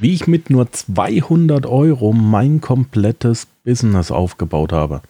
[0.00, 5.02] wie ich mit nur 200 Euro mein komplettes Business aufgebaut habe.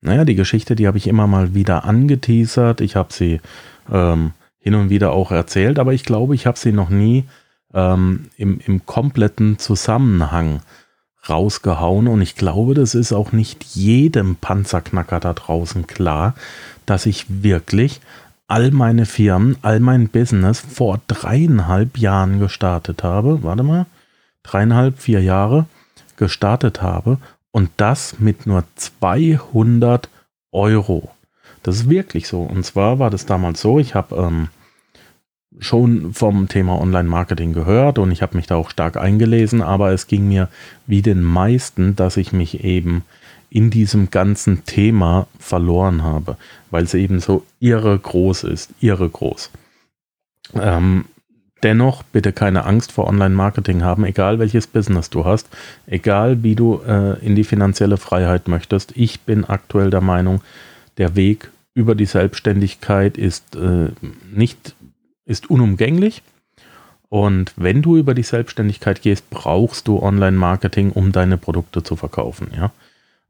[0.00, 2.80] Naja, die Geschichte, die habe ich immer mal wieder angeteasert.
[2.80, 3.40] Ich habe sie
[3.90, 7.24] ähm, hin und wieder auch erzählt, aber ich glaube, ich habe sie noch nie
[7.74, 10.60] ähm, im, im kompletten Zusammenhang
[11.28, 12.08] rausgehauen.
[12.08, 16.34] Und ich glaube, das ist auch nicht jedem Panzerknacker da draußen klar,
[16.84, 18.00] dass ich wirklich
[18.48, 23.42] all meine Firmen, all mein Business vor dreieinhalb Jahren gestartet habe.
[23.42, 23.86] Warte mal,
[24.46, 25.66] dreieinhalb, vier Jahre
[26.16, 27.18] gestartet habe
[27.50, 30.08] und das mit nur 200
[30.52, 31.10] Euro.
[31.62, 32.42] Das ist wirklich so.
[32.42, 34.48] Und zwar war das damals so, ich habe ähm,
[35.58, 40.06] schon vom Thema Online-Marketing gehört und ich habe mich da auch stark eingelesen, aber es
[40.06, 40.48] ging mir
[40.86, 43.04] wie den meisten, dass ich mich eben
[43.48, 46.36] in diesem ganzen Thema verloren habe,
[46.70, 49.50] weil es eben so irre groß ist, irre groß.
[50.54, 51.06] Ähm,
[51.66, 55.48] dennoch bitte keine Angst vor Online-Marketing haben, egal welches Business du hast,
[55.88, 58.92] egal wie du äh, in die finanzielle Freiheit möchtest.
[58.96, 60.42] Ich bin aktuell der Meinung,
[60.96, 63.88] der Weg über die Selbstständigkeit ist äh,
[64.32, 64.76] nicht
[65.24, 66.22] ist unumgänglich.
[67.08, 72.48] Und wenn du über die Selbstständigkeit gehst, brauchst du Online-Marketing, um deine Produkte zu verkaufen.
[72.56, 72.70] Ja?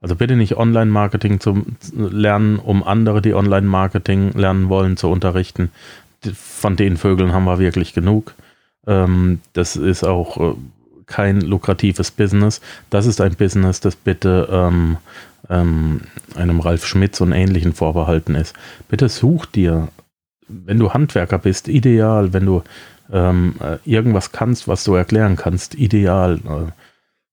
[0.02, 1.64] Also bitte nicht Online-Marketing zu
[1.94, 5.70] lernen, um andere, die Online-Marketing lernen wollen, zu unterrichten.
[6.34, 8.34] Von den Vögeln haben wir wirklich genug.
[8.86, 10.54] Ähm, das ist auch äh,
[11.06, 12.60] kein lukratives Business.
[12.90, 14.96] Das ist ein Business, das bitte ähm,
[15.48, 16.00] ähm,
[16.34, 18.54] einem Ralf Schmitz und ähnlichen vorbehalten ist.
[18.88, 19.88] Bitte such dir
[20.48, 22.32] wenn du Handwerker bist, ideal.
[22.32, 22.62] Wenn du
[23.12, 26.36] ähm, äh, irgendwas kannst, was du erklären kannst, ideal.
[26.36, 26.72] Äh,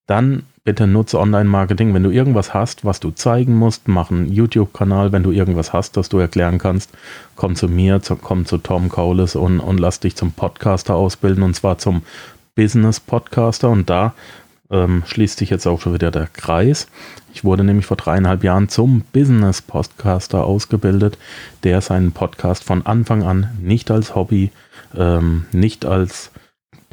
[0.07, 1.93] dann bitte nutze Online-Marketing.
[1.93, 5.11] Wenn du irgendwas hast, was du zeigen musst, mach einen YouTube-Kanal.
[5.11, 6.91] Wenn du irgendwas hast, das du erklären kannst,
[7.35, 11.43] komm zu mir, zu, komm zu Tom Kaulis und, und lass dich zum Podcaster ausbilden
[11.43, 12.03] und zwar zum
[12.55, 13.69] Business-Podcaster.
[13.69, 14.13] Und da
[14.71, 16.87] ähm, schließt sich jetzt auch schon wieder der Kreis.
[17.33, 21.17] Ich wurde nämlich vor dreieinhalb Jahren zum Business-Podcaster ausgebildet,
[21.63, 24.51] der seinen Podcast von Anfang an nicht als Hobby,
[24.95, 26.31] ähm, nicht als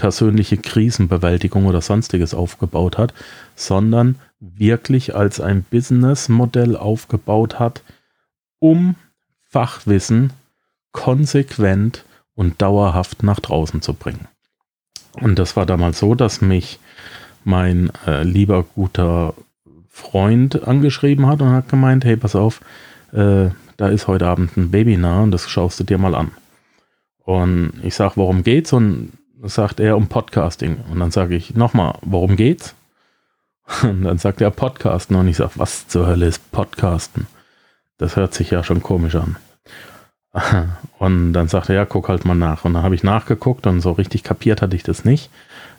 [0.01, 3.13] persönliche Krisenbewältigung oder sonstiges aufgebaut hat,
[3.55, 7.83] sondern wirklich als ein Businessmodell aufgebaut hat,
[8.61, 8.95] um
[9.45, 10.33] Fachwissen
[10.93, 14.27] konsequent und dauerhaft nach draußen zu bringen.
[15.21, 16.79] Und das war damals so, dass mich
[17.45, 19.35] mein äh, lieber guter
[19.91, 22.63] Freund angeschrieben hat und hat gemeint, hey, pass auf,
[23.13, 26.31] äh, da ist heute Abend ein Webinar und das schaust du dir mal an.
[27.23, 28.73] Und ich sage, worum geht's?
[28.73, 29.13] Und
[29.43, 30.79] sagt er um Podcasting.
[30.91, 32.75] Und dann sage ich nochmal, worum geht's?
[33.83, 35.17] Und dann sagt er Podcasten.
[35.17, 37.27] Und ich sage, was zur Hölle ist Podcasten?
[37.99, 39.37] Das hört sich ja schon komisch an.
[40.99, 42.65] Und dann sagt er, ja, guck halt mal nach.
[42.65, 45.31] Und dann habe ich nachgeguckt und so richtig kapiert hatte ich das nicht.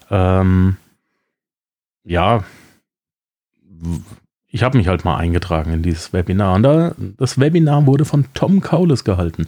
[0.10, 0.78] Ähm,
[2.04, 2.44] ja,
[4.48, 6.56] ich habe mich halt mal eingetragen in dieses Webinar.
[6.56, 9.48] Und da, das Webinar wurde von Tom Kaules gehalten.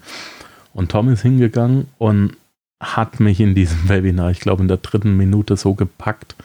[0.74, 2.38] Und Tom ist hingegangen und
[2.84, 6.36] hat mich in diesem Webinar, ich glaube in der dritten Minute, so gepackt,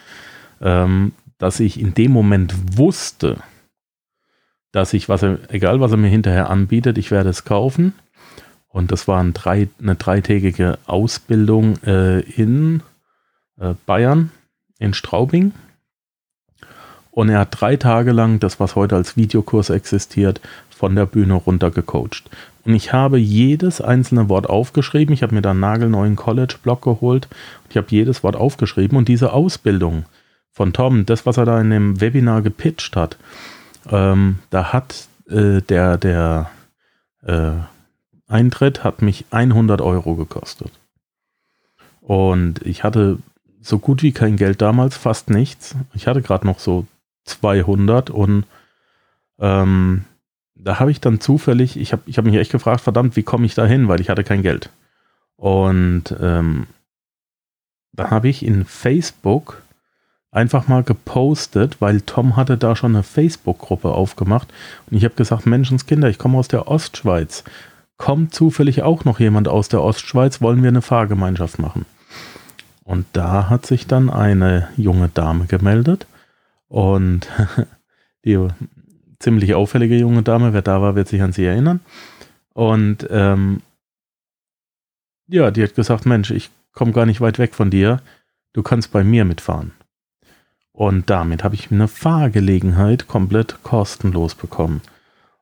[0.60, 3.38] ähm, dass ich in dem Moment wusste,
[4.72, 7.94] dass ich, was er, egal was er mir hinterher anbietet, ich werde es kaufen.
[8.68, 12.82] Und das war ein drei, eine dreitägige Ausbildung äh, in
[13.58, 14.30] äh, Bayern,
[14.78, 15.52] in Straubing.
[17.10, 20.40] Und er hat drei Tage lang das, was heute als Videokurs existiert,
[20.78, 22.30] von der Bühne runter gecoacht.
[22.64, 25.12] Und ich habe jedes einzelne Wort aufgeschrieben.
[25.12, 27.28] Ich habe mir da einen nagelneuen College-Blog geholt.
[27.68, 28.96] Ich habe jedes Wort aufgeschrieben.
[28.96, 30.04] Und diese Ausbildung
[30.52, 33.16] von Tom, das, was er da in dem Webinar gepitcht hat,
[33.90, 36.50] ähm, da hat äh, der, der
[37.24, 37.52] äh,
[38.28, 40.70] Eintritt hat mich 100 Euro gekostet.
[42.00, 43.18] Und ich hatte
[43.60, 45.74] so gut wie kein Geld damals, fast nichts.
[45.92, 46.86] Ich hatte gerade noch so
[47.24, 48.44] 200 und
[49.40, 50.04] ähm,
[50.58, 53.46] da habe ich dann zufällig, ich habe ich hab mich echt gefragt, verdammt, wie komme
[53.46, 54.70] ich da hin, weil ich hatte kein Geld.
[55.36, 56.66] Und ähm,
[57.92, 59.62] da habe ich in Facebook
[60.30, 64.52] einfach mal gepostet, weil Tom hatte da schon eine Facebook-Gruppe aufgemacht
[64.90, 67.44] und ich habe gesagt, Menschenskinder, ich komme aus der Ostschweiz.
[67.96, 71.86] Kommt zufällig auch noch jemand aus der Ostschweiz, wollen wir eine Fahrgemeinschaft machen?
[72.84, 76.06] Und da hat sich dann eine junge Dame gemeldet
[76.68, 77.28] und
[78.24, 78.48] die
[79.20, 81.80] ziemlich auffällige junge Dame, wer da war, wird sich an sie erinnern.
[82.54, 83.60] Und ähm,
[85.28, 88.00] ja, die hat gesagt, Mensch, ich komme gar nicht weit weg von dir.
[88.52, 89.72] Du kannst bei mir mitfahren.
[90.72, 94.80] Und damit habe ich eine Fahrgelegenheit komplett kostenlos bekommen.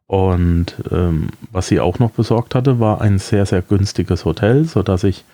[0.06, 5.05] Und ähm, was sie auch noch besorgt hatte, war ein sehr, sehr günstiges Hotel, sodass
[5.05, 5.25] ich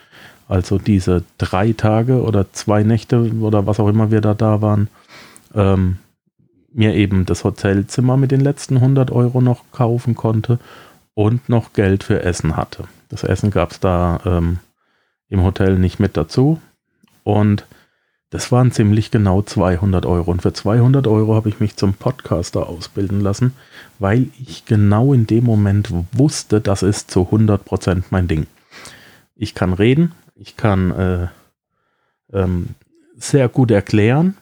[0.48, 4.88] Also diese drei Tage oder zwei Nächte oder was auch immer wir da da waren,
[5.54, 5.98] ähm,
[6.74, 10.58] mir eben das Hotelzimmer mit den letzten 100 Euro noch kaufen konnte
[11.14, 12.84] und noch Geld für Essen hatte.
[13.08, 14.58] Das Essen gab es da ähm,
[15.28, 16.60] im Hotel nicht mit dazu
[17.24, 17.66] und
[18.32, 20.30] das waren ziemlich genau 200 Euro.
[20.30, 23.52] Und für 200 Euro habe ich mich zum Podcaster ausbilden lassen,
[23.98, 28.46] weil ich genau in dem Moment wusste, das ist zu 100% mein Ding.
[29.36, 31.28] Ich kann reden, ich kann äh,
[32.32, 32.68] ähm,
[33.16, 34.38] sehr gut erklären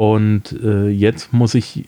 [0.00, 1.84] und äh, jetzt muss ich,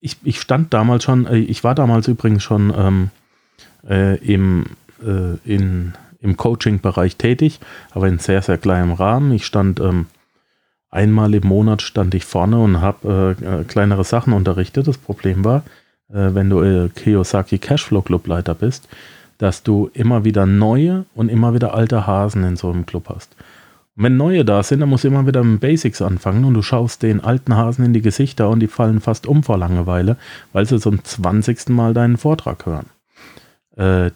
[0.00, 3.10] ich, ich stand damals schon, äh, ich war damals übrigens schon ähm,
[3.86, 4.64] äh, im,
[5.04, 7.60] äh, in, im Coaching-Bereich tätig,
[7.90, 9.30] aber in sehr, sehr kleinem Rahmen.
[9.32, 10.06] Ich stand ähm,
[10.88, 14.86] einmal im Monat stand ich vorne und habe äh, kleinere Sachen unterrichtet.
[14.86, 15.64] Das Problem war,
[16.08, 18.88] wenn du Kiyosaki Cashflow Clubleiter bist,
[19.36, 23.34] dass du immer wieder neue und immer wieder alte Hasen in so einem Club hast.
[23.94, 27.02] Wenn neue da sind, dann musst du immer wieder mit Basics anfangen und du schaust
[27.02, 30.16] den alten Hasen in die Gesichter und die fallen fast um vor Langeweile,
[30.52, 31.68] weil sie zum 20.
[31.68, 32.86] Mal deinen Vortrag hören.
[33.76, 34.12] Äh,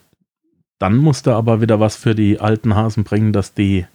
[0.79, 3.87] dann musst du aber wieder was für die alten Hasen bringen, dass die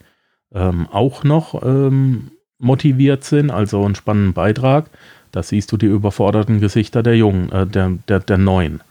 [0.52, 4.90] ähm, auch noch ähm, motiviert sind, also einen spannenden Beitrag.
[5.32, 8.82] Da siehst du die überforderten Gesichter der Jungen, äh, der, der, der Neuen.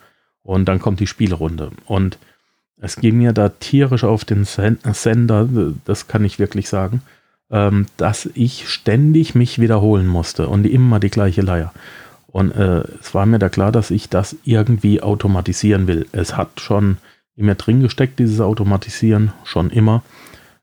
[0.43, 1.71] Und dann kommt die Spielrunde.
[1.85, 2.17] Und
[2.81, 5.47] es ging mir da tierisch auf den Sender,
[5.85, 7.01] das kann ich wirklich sagen,
[7.51, 11.71] ähm, dass ich ständig mich wiederholen musste und immer die gleiche Leier.
[12.27, 16.07] Und äh, es war mir da klar, dass ich das irgendwie automatisieren will.
[16.11, 16.97] Es hat schon
[17.35, 20.01] in mir drin gesteckt, dieses Automatisieren, schon immer,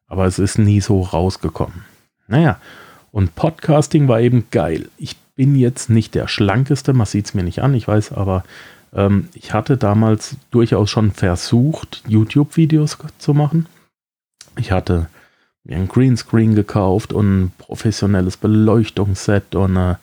[0.09, 1.85] aber es ist nie so rausgekommen.
[2.27, 2.59] Naja,
[3.13, 4.89] und Podcasting war eben geil.
[4.97, 8.43] Ich bin jetzt nicht der schlankeste, man sieht es mir nicht an, ich weiß, aber
[8.95, 13.67] ähm, ich hatte damals durchaus schon versucht, YouTube-Videos zu machen.
[14.57, 15.09] Ich hatte
[15.65, 19.99] mir ein Greenscreen gekauft und ein professionelles Beleuchtungsset und eine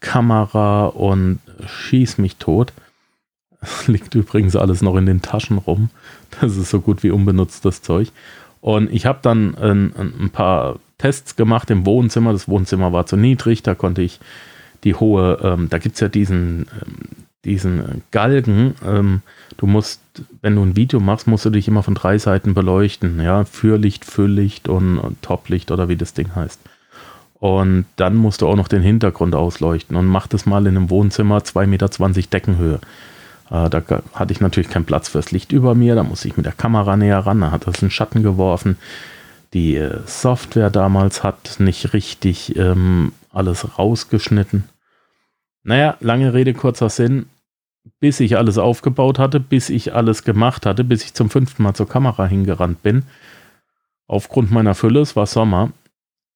[0.00, 2.72] Kamera und schieß mich tot.
[3.60, 5.90] Das liegt übrigens alles noch in den Taschen rum.
[6.40, 8.12] Das ist so gut wie unbenutztes Zeug.
[8.60, 12.32] Und ich habe dann ein, ein, paar Tests gemacht im Wohnzimmer.
[12.32, 14.20] Das Wohnzimmer war zu niedrig, da konnte ich
[14.84, 19.22] die hohe, ähm, da gibt es ja diesen, ähm, diesen Galgen, ähm,
[19.56, 20.00] du musst,
[20.42, 24.04] wenn du ein Video machst, musst du dich immer von drei Seiten beleuchten, ja, Fürlicht,
[24.04, 26.60] Fülllicht und, und Toplicht oder wie das Ding heißt.
[27.40, 30.90] Und dann musst du auch noch den Hintergrund ausleuchten und mach das mal in einem
[30.90, 31.88] Wohnzimmer 2,20 Meter
[32.30, 32.80] Deckenhöhe.
[33.50, 33.82] Äh, da
[34.14, 36.96] hatte ich natürlich keinen Platz fürs Licht über mir, da musste ich mit der Kamera
[36.96, 38.78] näher ran, da hat das einen Schatten geworfen.
[39.52, 44.64] Die äh, Software damals hat nicht richtig ähm, alles rausgeschnitten.
[45.64, 47.26] Naja, lange Rede, kurzer Sinn
[48.00, 51.74] bis ich alles aufgebaut hatte, bis ich alles gemacht hatte, bis ich zum fünften Mal
[51.74, 53.04] zur Kamera hingerannt bin.
[54.06, 55.72] Aufgrund meiner Fülle, es war Sommer,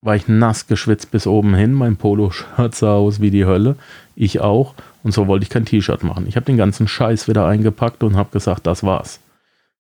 [0.01, 1.73] war ich nass geschwitzt bis oben hin.
[1.73, 3.77] Mein Poloshirt sah aus wie die Hölle.
[4.15, 4.75] Ich auch.
[5.03, 6.27] Und so wollte ich kein T-Shirt machen.
[6.27, 9.21] Ich habe den ganzen Scheiß wieder eingepackt und habe gesagt, das war's.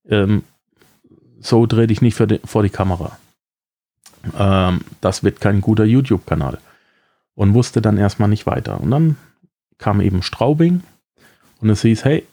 [0.09, 0.43] Ähm,
[1.41, 3.19] so dreh dich nicht die, vor die Kamera.
[4.37, 6.59] Ähm, das wird kein guter YouTube-Kanal.
[7.35, 8.81] Und wusste dann erstmal nicht weiter.
[8.81, 9.17] Und dann
[9.79, 10.83] kam eben Straubing
[11.61, 12.27] und es hieß, hey,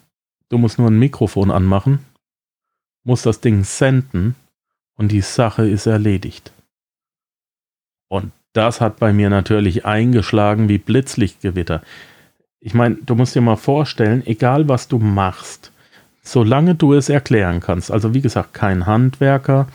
[0.48, 2.00] du musst nur ein Mikrofon anmachen,
[3.04, 4.34] musst das Ding senden
[4.96, 6.52] und die Sache ist erledigt.
[8.08, 11.82] Und das hat bei mir natürlich eingeschlagen wie Blitzlichtgewitter.
[12.60, 15.72] Ich meine, du musst dir mal vorstellen, egal was du machst,
[16.22, 19.68] solange du es erklären kannst, also wie gesagt, kein Handwerker,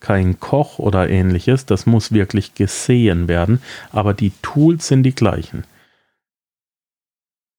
[0.00, 5.64] kein Koch oder ähnliches, das muss wirklich gesehen werden, aber die Tools sind die gleichen.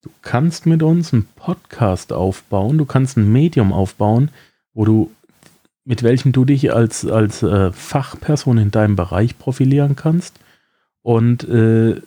[0.01, 4.31] Du kannst mit uns einen Podcast aufbauen, du kannst ein Medium aufbauen,
[4.73, 5.11] wo du
[5.83, 10.39] mit welchem du dich als, als äh, Fachperson in deinem Bereich profilieren kannst
[11.01, 12.01] und äh,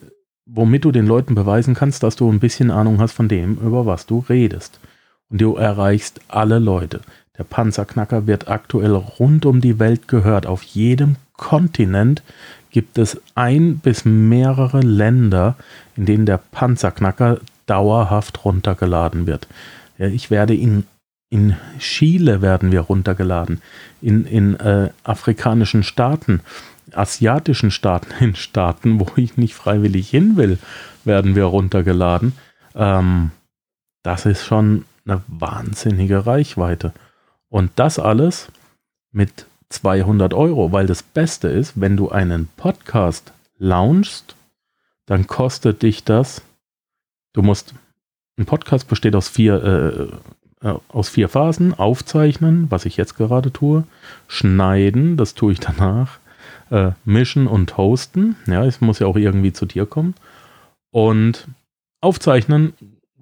[0.46, 3.84] womit du den Leuten beweisen kannst, dass du ein bisschen Ahnung hast von dem, über
[3.84, 4.80] was du redest.
[5.28, 7.00] Und du erreichst alle Leute.
[7.38, 10.46] Der Panzerknacker wird aktuell rund um die Welt gehört.
[10.46, 12.22] Auf jedem Kontinent
[12.70, 15.56] gibt es ein bis mehrere Länder,
[15.96, 19.47] in denen der Panzerknacker dauerhaft runtergeladen wird.
[19.99, 20.85] Ja, ich werde in,
[21.31, 23.62] in Chile werden wir runtergeladen,
[24.00, 26.40] in, in äh, afrikanischen Staaten,
[26.92, 30.59] asiatischen Staaten, in Staaten, wo ich nicht freiwillig hin will,
[31.04, 32.35] werden wir runtergeladen.
[32.75, 33.31] Ähm,
[34.02, 36.92] das ist schon eine wahnsinnige Reichweite.
[37.49, 38.49] Und das alles
[39.12, 44.37] mit 200 Euro, weil das Beste ist, wenn du einen Podcast launchst,
[45.07, 46.42] dann kostet dich das
[47.32, 47.74] Du musst,
[48.38, 50.10] ein Podcast besteht aus vier
[50.62, 51.74] äh, aus vier Phasen.
[51.74, 53.84] Aufzeichnen, was ich jetzt gerade tue.
[54.28, 56.18] Schneiden, das tue ich danach.
[56.70, 58.36] Äh, mischen und hosten.
[58.46, 60.14] Ja, es muss ja auch irgendwie zu dir kommen.
[60.90, 61.48] Und
[62.00, 62.74] aufzeichnen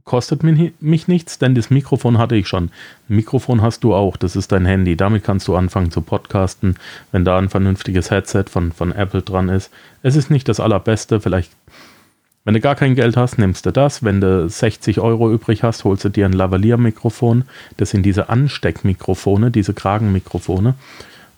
[0.05, 2.71] kostet mich, mich nichts, denn das Mikrofon hatte ich schon.
[3.09, 4.97] Mikrofon hast du auch, das ist dein Handy.
[4.97, 6.77] Damit kannst du anfangen zu podcasten,
[7.13, 9.71] wenn da ein vernünftiges Headset von, von Apple dran ist.
[10.03, 11.53] Es ist nicht das allerbeste, vielleicht,
[12.45, 14.03] wenn du gar kein Geld hast, nimmst du das.
[14.03, 17.45] Wenn du 60 Euro übrig hast, holst du dir ein Lavalier-Mikrofon.
[17.77, 20.75] Das sind diese Ansteckmikrofone, diese Kragenmikrofone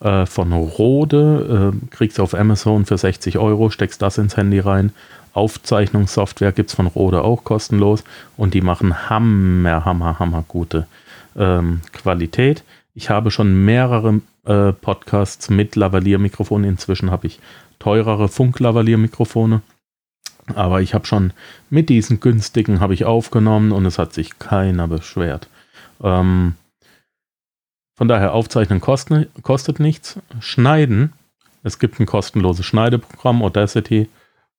[0.00, 1.72] äh, von Rode.
[1.74, 4.92] Äh, kriegst du auf Amazon für 60 Euro, steckst das ins Handy rein
[5.34, 8.04] Aufzeichnungssoftware gibt es von Rode auch kostenlos
[8.36, 10.86] und die machen hammer, hammer, hammer gute
[11.36, 12.64] ähm, Qualität.
[12.94, 16.68] Ich habe schon mehrere äh, Podcasts mit Lavalier-Mikrofonen.
[16.68, 17.40] Inzwischen habe ich
[17.78, 19.62] teurere Funk-Lavalier-Mikrofone.
[20.56, 21.32] Aber ich habe schon
[21.70, 25.48] mit diesen günstigen habe ich aufgenommen und es hat sich keiner beschwert.
[26.02, 26.54] Ähm,
[27.94, 30.18] von daher aufzeichnen kostet, kostet nichts.
[30.40, 31.12] Schneiden,
[31.62, 34.08] es gibt ein kostenloses Schneideprogramm, Audacity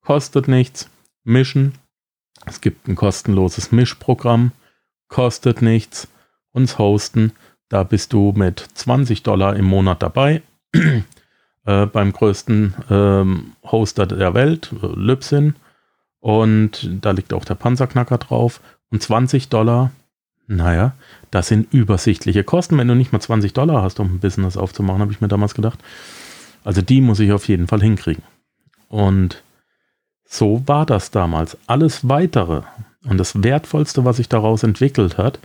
[0.02, 0.90] kostet nichts.
[1.24, 1.74] Mischen,
[2.46, 4.52] es gibt ein kostenloses Mischprogramm,
[5.08, 6.08] kostet nichts.
[6.52, 7.32] Uns hosten,
[7.70, 10.44] da bist du mit 20 Dollar im Monat dabei.
[11.66, 15.56] äh, beim größten ähm, Hoster der Welt, äh, Libsyn.
[16.24, 18.62] Und da liegt auch der Panzerknacker drauf.
[18.90, 19.92] Und 20 Dollar,
[20.48, 20.94] naja,
[21.32, 25.02] das sind übersichtliche Kosten, wenn du nicht mal 20 Dollar hast, um ein Business aufzumachen,
[25.02, 25.80] habe ich mir damals gedacht.
[26.64, 28.24] Also die muss ich auf jeden Fall hinkriegen.
[28.88, 29.44] Und
[30.24, 31.58] so war das damals.
[31.68, 32.62] Alles weitere
[33.04, 35.40] und das Wertvollste, was sich daraus entwickelt hat,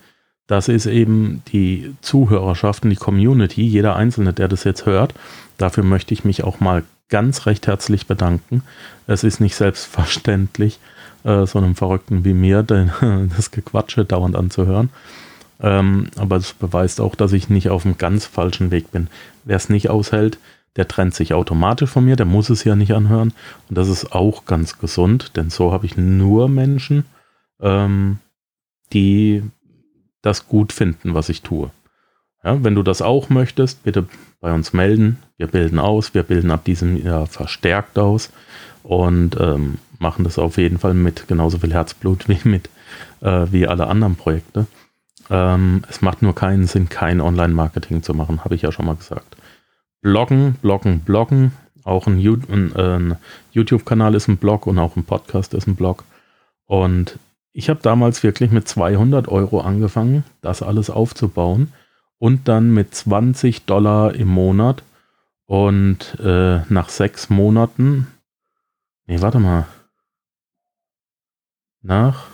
[0.47, 5.13] das ist eben die Zuhörerschaft und die Community, jeder Einzelne, der das jetzt hört.
[5.57, 8.63] Dafür möchte ich mich auch mal ganz recht herzlich bedanken.
[9.07, 10.79] Es ist nicht selbstverständlich,
[11.25, 12.91] äh, so einem Verrückten wie mir denn,
[13.37, 14.91] das Gequatsche dauernd anzuhören.
[15.61, 19.09] Ähm, aber es beweist auch, dass ich nicht auf einem ganz falschen Weg bin.
[19.45, 20.39] Wer es nicht aushält,
[20.77, 23.33] der trennt sich automatisch von mir, der muss es ja nicht anhören.
[23.69, 27.05] Und das ist auch ganz gesund, denn so habe ich nur Menschen,
[27.61, 28.19] ähm,
[28.93, 29.43] die
[30.23, 31.71] das gut finden, was ich tue.
[32.45, 34.07] Ja, wenn du das auch möchtest, bitte
[34.41, 35.19] bei uns melden.
[35.37, 38.31] Wir bilden aus, wir bilden ab diesem Jahr verstärkt aus
[38.83, 42.71] und ähm, machen das auf jeden Fall mit genauso viel Herzblut wie mit
[43.21, 44.67] äh, wie alle anderen Projekte.
[45.31, 48.97] Ähm, es macht nur keinen Sinn, kein Online-Marketing zu machen, habe ich ja schon mal
[48.97, 49.37] gesagt.
[50.01, 51.53] Bloggen, Bloggen, Bloggen.
[51.85, 53.17] Auch ein, ein, ein
[53.53, 56.05] YouTube-Kanal ist ein Blog und auch ein Podcast ist ein Blog.
[56.67, 57.19] Und
[57.53, 61.73] ich habe damals wirklich mit 200 Euro angefangen, das alles aufzubauen
[62.19, 64.83] und dann mit 20 Dollar im Monat.
[65.47, 68.07] Und äh, nach sechs Monaten,
[69.07, 69.67] nee, warte mal,
[71.81, 72.29] nach,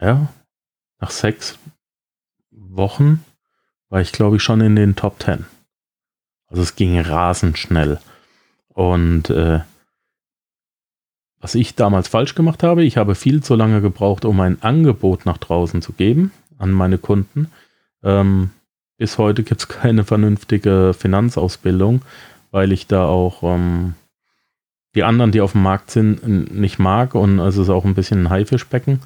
[0.00, 0.28] ja,
[1.00, 1.58] nach sechs
[2.50, 3.24] Wochen
[3.88, 5.46] war ich, glaube ich, schon in den Top 10.
[6.46, 7.98] Also es ging rasend schnell.
[8.68, 9.60] Und äh,
[11.40, 15.26] was ich damals falsch gemacht habe, ich habe viel zu lange gebraucht, um ein Angebot
[15.26, 17.50] nach draußen zu geben an meine Kunden.
[18.02, 18.50] Ähm,
[18.98, 22.02] bis heute gibt es keine vernünftige Finanzausbildung,
[22.50, 23.94] weil ich da auch ähm,
[24.94, 28.24] die anderen, die auf dem Markt sind, nicht mag und es ist auch ein bisschen
[28.24, 29.00] ein Haifischbecken.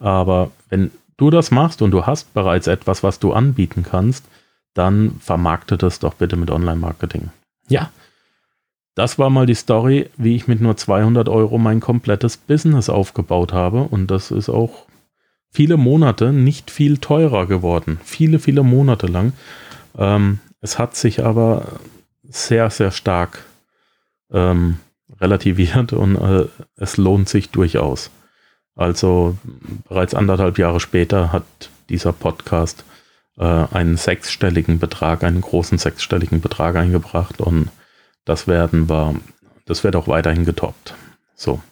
[0.00, 4.24] Aber wenn du das machst und du hast bereits etwas, was du anbieten kannst,
[4.74, 7.30] dann vermarkte das doch bitte mit Online-Marketing.
[7.68, 7.90] Ja,
[8.96, 13.52] das war mal die Story, wie ich mit nur 200 Euro mein komplettes Business aufgebaut
[13.52, 13.82] habe.
[13.82, 14.86] Und das ist auch
[15.56, 17.98] viele Monate nicht viel teurer geworden.
[18.04, 19.32] Viele, viele Monate lang.
[19.96, 21.80] Ähm, es hat sich aber
[22.24, 23.42] sehr, sehr stark
[24.30, 24.76] ähm,
[25.18, 26.44] relativiert und äh,
[26.76, 28.10] es lohnt sich durchaus.
[28.74, 29.38] Also
[29.88, 31.46] bereits anderthalb Jahre später hat
[31.88, 32.84] dieser Podcast
[33.38, 37.70] äh, einen sechsstelligen Betrag, einen großen sechsstelligen Betrag eingebracht und
[38.26, 39.14] das werden wir,
[39.64, 40.94] das wird auch weiterhin getoppt.
[41.34, 41.62] So.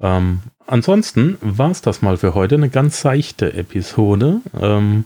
[0.00, 2.56] Ähm, ansonsten war es das mal für heute.
[2.56, 4.40] Eine ganz seichte Episode.
[4.60, 5.04] Ähm,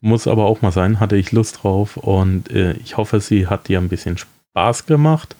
[0.00, 3.68] muss aber auch mal sein, hatte ich Lust drauf und äh, ich hoffe, sie hat
[3.68, 5.36] dir ein bisschen Spaß gemacht.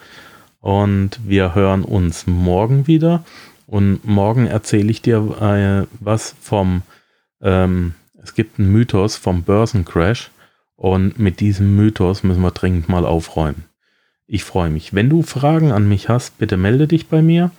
[0.60, 3.24] Und wir hören uns morgen wieder.
[3.66, 6.82] Und morgen erzähle ich dir äh, was vom
[7.40, 7.94] ähm,
[8.26, 10.32] es gibt einen Mythos vom Börsencrash
[10.74, 13.66] und mit diesem Mythos müssen wir dringend mal aufräumen.
[14.26, 14.94] Ich freue mich.
[14.94, 17.52] Wenn du Fragen an mich hast, bitte melde dich bei mir.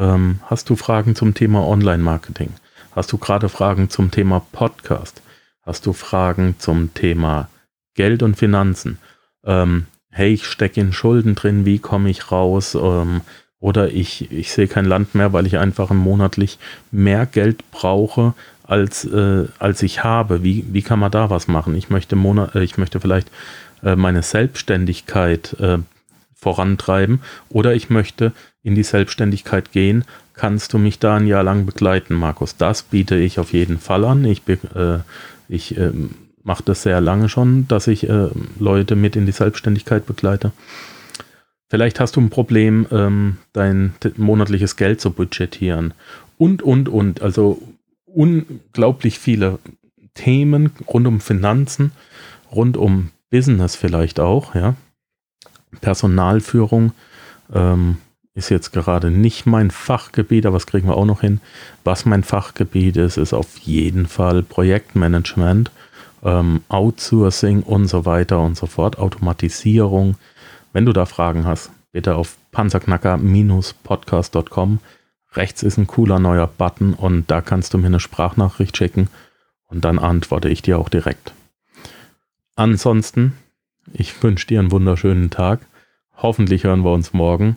[0.00, 2.48] Ähm, hast du Fragen zum Thema Online-Marketing?
[2.92, 5.20] Hast du gerade Fragen zum Thema Podcast?
[5.62, 7.50] Hast du Fragen zum Thema
[7.94, 8.98] Geld und Finanzen?
[9.44, 12.74] Ähm, hey, ich stecke in Schulden drin, wie komme ich raus?
[12.74, 13.20] Ähm,
[13.60, 16.58] Oder ich, ich sehe kein Land mehr, weil ich einfach monatlich
[16.90, 20.42] mehr Geld brauche, als, äh, als ich habe.
[20.42, 21.74] Wie, wie kann man da was machen?
[21.74, 23.30] Ich möchte, Monat, äh, ich möchte vielleicht
[23.82, 25.76] äh, meine Selbstständigkeit äh,
[26.34, 30.04] vorantreiben oder ich möchte in die Selbstständigkeit gehen.
[30.34, 32.56] Kannst du mich da ein Jahr lang begleiten, Markus?
[32.56, 34.24] Das biete ich auf jeden Fall an.
[34.24, 34.98] Ich, äh,
[35.48, 35.92] ich äh,
[36.42, 40.52] mache das sehr lange schon, dass ich äh, Leute mit in die Selbstständigkeit begleite.
[41.68, 45.94] Vielleicht hast du ein Problem, ähm, dein monatliches Geld zu budgetieren.
[46.36, 47.22] Und, und, und.
[47.22, 47.62] Also
[48.06, 49.58] unglaublich viele
[50.14, 51.92] Themen rund um Finanzen,
[52.50, 54.74] rund um Business vielleicht auch, ja.
[55.80, 56.92] Personalführung
[57.54, 57.98] ähm,
[58.34, 61.40] ist jetzt gerade nicht mein Fachgebiet, aber das kriegen wir auch noch hin.
[61.84, 65.70] Was mein Fachgebiet ist, ist auf jeden Fall Projektmanagement,
[66.22, 70.16] ähm, Outsourcing und so weiter und so fort, Automatisierung.
[70.72, 74.78] Wenn du da Fragen hast, bitte auf panzerknacker-podcast.com.
[75.32, 79.08] Rechts ist ein cooler neuer Button und da kannst du mir eine Sprachnachricht schicken
[79.66, 81.32] und dann antworte ich dir auch direkt.
[82.54, 83.32] Ansonsten,
[83.92, 85.60] ich wünsche dir einen wunderschönen Tag.
[86.16, 87.56] Hoffentlich hören wir uns morgen